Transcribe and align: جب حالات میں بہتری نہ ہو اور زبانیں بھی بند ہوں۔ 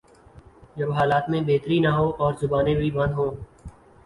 جب 0.75 0.91
حالات 0.91 1.29
میں 1.29 1.41
بہتری 1.41 1.79
نہ 1.79 1.87
ہو 1.87 2.09
اور 2.17 2.33
زبانیں 2.41 2.75
بھی 2.75 2.91
بند 2.91 3.13
ہوں۔ 3.13 3.31